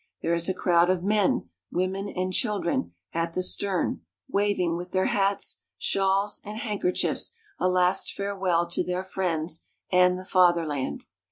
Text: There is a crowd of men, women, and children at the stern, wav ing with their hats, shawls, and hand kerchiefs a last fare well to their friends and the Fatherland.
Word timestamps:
There 0.23 0.33
is 0.33 0.49
a 0.49 0.55
crowd 0.55 0.89
of 0.89 1.03
men, 1.03 1.47
women, 1.71 2.09
and 2.09 2.33
children 2.33 2.95
at 3.13 3.33
the 3.33 3.43
stern, 3.43 4.01
wav 4.33 4.57
ing 4.57 4.75
with 4.75 4.93
their 4.93 5.05
hats, 5.05 5.61
shawls, 5.77 6.41
and 6.43 6.57
hand 6.57 6.81
kerchiefs 6.81 7.33
a 7.59 7.69
last 7.69 8.11
fare 8.11 8.35
well 8.35 8.67
to 8.71 8.83
their 8.83 9.03
friends 9.03 9.63
and 9.91 10.17
the 10.17 10.25
Fatherland. 10.25 11.05